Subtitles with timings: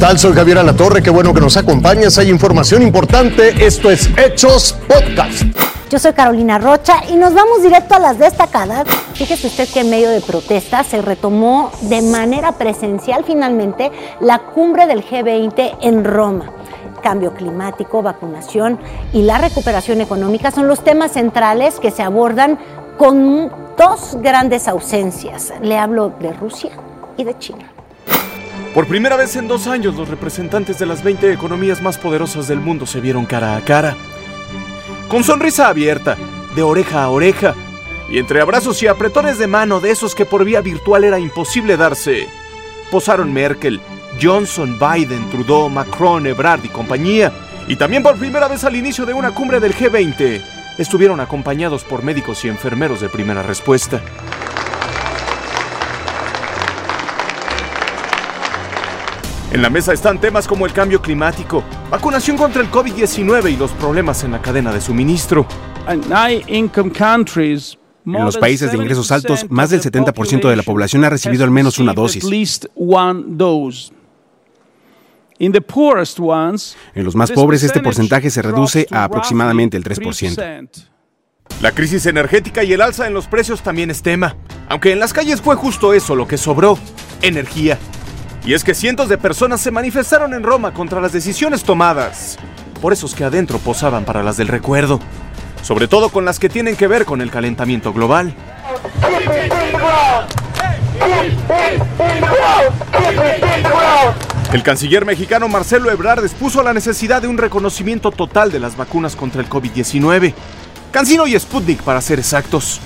[0.00, 0.18] tal?
[0.18, 2.16] Soy Javier Alatorre, qué bueno que nos acompañas.
[2.16, 3.66] Hay información importante.
[3.66, 5.42] Esto es Hechos Podcast.
[5.90, 8.88] Yo soy Carolina Rocha y nos vamos directo a las destacadas.
[9.12, 14.86] Fíjese usted que en medio de protestas se retomó de manera presencial finalmente la cumbre
[14.86, 16.50] del G20 en Roma.
[17.02, 18.78] Cambio climático, vacunación
[19.12, 22.58] y la recuperación económica son los temas centrales que se abordan
[22.96, 25.52] con dos grandes ausencias.
[25.60, 26.70] Le hablo de Rusia
[27.18, 27.79] y de China.
[28.74, 32.60] Por primera vez en dos años, los representantes de las 20 economías más poderosas del
[32.60, 33.96] mundo se vieron cara a cara.
[35.08, 36.16] Con sonrisa abierta,
[36.54, 37.54] de oreja a oreja,
[38.08, 41.76] y entre abrazos y apretones de mano de esos que por vía virtual era imposible
[41.76, 42.28] darse,
[42.92, 43.80] posaron Merkel,
[44.22, 47.32] Johnson, Biden, Trudeau, Macron, Ebrard y compañía.
[47.68, 50.42] Y también por primera vez al inicio de una cumbre del G20,
[50.78, 54.00] estuvieron acompañados por médicos y enfermeros de primera respuesta.
[59.52, 63.72] En la mesa están temas como el cambio climático, vacunación contra el COVID-19 y los
[63.72, 65.44] problemas en la cadena de suministro.
[68.06, 71.50] En los países de ingresos altos, más del 70% de la población ha recibido al
[71.50, 72.22] menos una dosis.
[76.94, 80.70] En los más pobres, este porcentaje se reduce a aproximadamente el 3%.
[81.60, 84.36] La crisis energética y el alza en los precios también es tema,
[84.68, 86.78] aunque en las calles fue justo eso lo que sobró,
[87.20, 87.78] energía.
[88.44, 92.38] Y es que cientos de personas se manifestaron en Roma contra las decisiones tomadas
[92.80, 95.00] por esos que adentro posaban para las del recuerdo,
[95.62, 98.34] sobre todo con las que tienen que ver con el calentamiento global.
[104.52, 109.14] El canciller mexicano Marcelo Ebrard expuso la necesidad de un reconocimiento total de las vacunas
[109.14, 110.34] contra el COVID-19.
[110.90, 112.80] Cancino y Sputnik para ser exactos.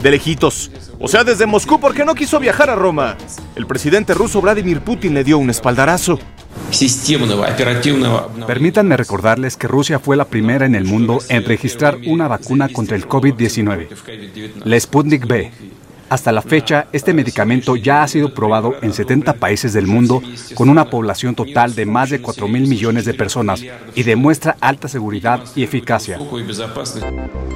[0.00, 3.16] De lejitos, o sea, desde Moscú porque no quiso viajar a Roma.
[3.56, 6.18] El presidente ruso Vladimir Putin le dio un espaldarazo.
[8.46, 12.96] Permítanme recordarles que Rusia fue la primera en el mundo en registrar una vacuna contra
[12.96, 13.88] el COVID-19,
[14.64, 15.50] la Sputnik B,
[16.12, 20.22] hasta la fecha, este medicamento ya ha sido probado en 70 países del mundo
[20.54, 23.64] con una población total de más de 4 mil millones de personas
[23.94, 26.18] y demuestra alta seguridad y eficacia.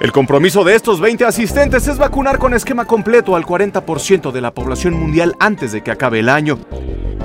[0.00, 4.54] El compromiso de estos 20 asistentes es vacunar con esquema completo al 40% de la
[4.54, 6.58] población mundial antes de que acabe el año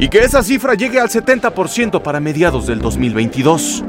[0.00, 3.84] y que esa cifra llegue al 70% para mediados del 2022.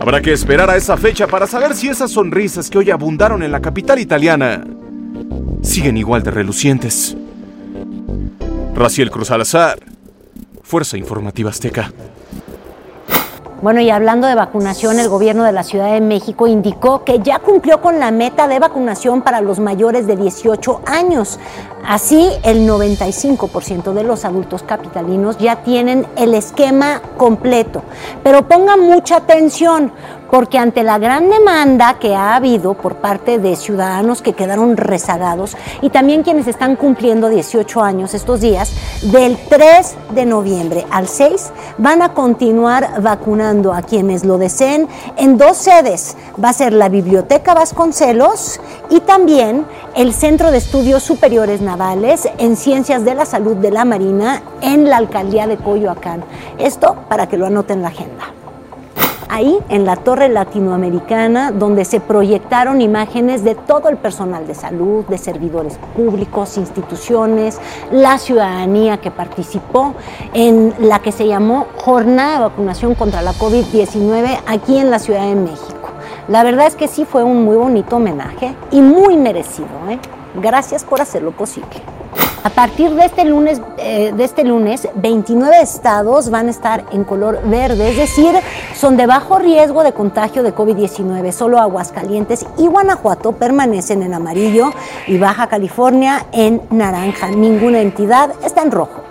[0.00, 3.52] Habrá que esperar a esa fecha para saber si esas sonrisas que hoy abundaron en
[3.52, 4.64] la capital italiana
[5.64, 7.16] siguen igual de relucientes.
[8.74, 9.78] Raciel Cruz Alazar,
[10.62, 11.92] Fuerza Informativa Azteca.
[13.62, 17.38] Bueno, y hablando de vacunación, el gobierno de la Ciudad de México indicó que ya
[17.38, 21.38] cumplió con la meta de vacunación para los mayores de 18 años.
[21.86, 27.82] Así, el 95% de los adultos capitalinos ya tienen el esquema completo.
[28.22, 29.92] Pero pongan mucha atención,
[30.34, 35.56] porque ante la gran demanda que ha habido por parte de ciudadanos que quedaron rezagados
[35.80, 38.72] y también quienes están cumpliendo 18 años estos días,
[39.12, 45.38] del 3 de noviembre al 6 van a continuar vacunando a quienes lo deseen en
[45.38, 46.16] dos sedes.
[46.42, 52.56] Va a ser la Biblioteca Vasconcelos y también el Centro de Estudios Superiores Navales en
[52.56, 56.24] Ciencias de la Salud de la Marina en la Alcaldía de Coyoacán.
[56.58, 58.33] Esto para que lo anoten en la agenda
[59.34, 65.04] ahí en la torre latinoamericana donde se proyectaron imágenes de todo el personal de salud,
[65.06, 67.58] de servidores públicos, instituciones,
[67.90, 69.94] la ciudadanía que participó
[70.34, 75.26] en la que se llamó Jornada de Vacunación contra la COVID-19 aquí en la Ciudad
[75.26, 75.88] de México.
[76.28, 79.68] La verdad es que sí fue un muy bonito homenaje y muy merecido.
[79.88, 79.98] ¿eh?
[80.40, 81.82] Gracias por hacerlo posible.
[82.44, 87.02] A partir de este lunes, eh, de este lunes, 29 estados van a estar en
[87.02, 88.34] color verde, es decir,
[88.78, 91.32] son de bajo riesgo de contagio de COVID-19.
[91.32, 94.74] Solo Aguascalientes y Guanajuato permanecen en amarillo
[95.06, 97.30] y Baja California en naranja.
[97.30, 99.02] Ninguna entidad está en rojo.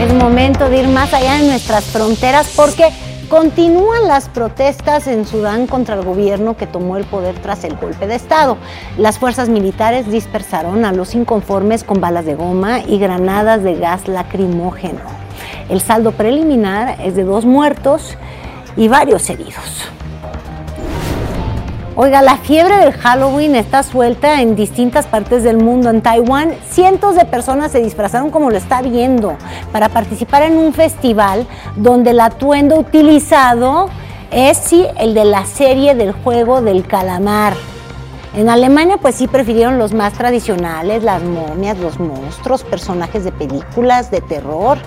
[0.00, 2.90] Es momento de ir más allá de nuestras fronteras porque
[3.30, 8.08] Continúan las protestas en Sudán contra el gobierno que tomó el poder tras el golpe
[8.08, 8.56] de Estado.
[8.98, 14.08] Las fuerzas militares dispersaron a los inconformes con balas de goma y granadas de gas
[14.08, 14.98] lacrimógeno.
[15.68, 18.16] El saldo preliminar es de dos muertos
[18.76, 19.88] y varios heridos.
[22.02, 25.90] Oiga, la fiebre del Halloween está suelta en distintas partes del mundo.
[25.90, 29.36] En Taiwán, cientos de personas se disfrazaron como lo está viendo
[29.70, 33.90] para participar en un festival donde el atuendo utilizado
[34.30, 37.52] es sí el de la serie del juego del calamar.
[38.34, 44.10] En Alemania pues sí prefirieron los más tradicionales, las momias, los monstruos, personajes de películas,
[44.10, 44.78] de terror.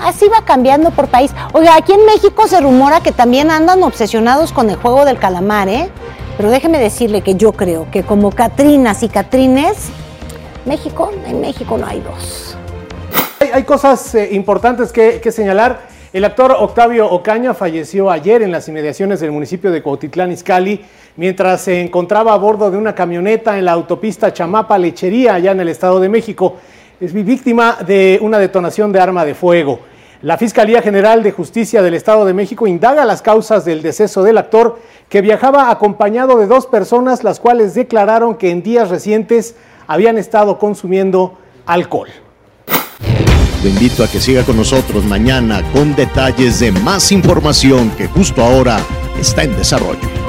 [0.00, 1.30] Así va cambiando por país.
[1.52, 5.68] Oiga, aquí en México se rumora que también andan obsesionados con el juego del calamar,
[5.68, 5.88] ¿eh?
[6.36, 9.90] Pero déjeme decirle que yo creo que como Catrinas y Catrines,
[10.64, 12.56] México, en México no hay dos.
[13.52, 15.90] Hay, cosas eh, importantes que, que señalar.
[16.12, 20.80] El actor Octavio Ocaña falleció ayer en las inmediaciones del municipio de Cuautitlán, Izcalli,
[21.16, 25.60] mientras se encontraba a bordo de una camioneta en la autopista Chamapa Lechería, allá en
[25.60, 26.56] el Estado de México.
[27.00, 29.80] Es víctima de una detonación de arma de fuego.
[30.22, 34.38] La Fiscalía General de Justicia del Estado de México indaga las causas del deceso del
[34.38, 34.78] actor,
[35.08, 39.56] que viajaba acompañado de dos personas, las cuales declararon que en días recientes
[39.88, 41.36] habían estado consumiendo
[41.66, 42.08] alcohol.
[43.64, 48.44] Lo invito a que siga con nosotros mañana con detalles de más información que justo
[48.44, 48.78] ahora
[49.18, 50.21] está en desarrollo.